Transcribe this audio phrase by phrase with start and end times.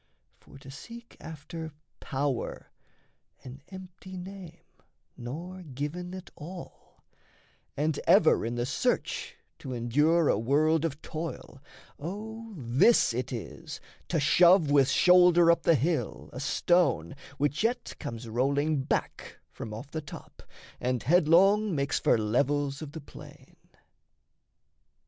[0.39, 2.71] For to seek after power
[3.43, 4.65] an empty name,
[5.15, 7.03] Nor given at all
[7.77, 11.61] and ever in the search To endure a world of toil,
[11.99, 17.93] O this it is To shove with shoulder up the hill a stone Which yet
[17.99, 20.41] comes rolling back from off the top,
[20.79, 23.55] And headlong makes for levels of the plain.